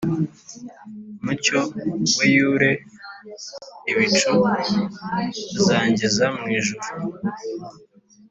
[1.23, 1.59] Mucyo
[2.17, 2.71] weyure
[3.91, 4.33] ibicu,
[5.57, 6.87] Azangeza mw’ ijuru.